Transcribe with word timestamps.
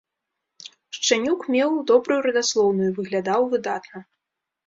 Шчанюк 0.97 1.41
меў 1.57 1.75
добрую 1.91 2.17
радаслоўную 2.27 2.87
і 2.91 2.97
выглядаў 3.01 3.41
выдатна. 3.53 3.99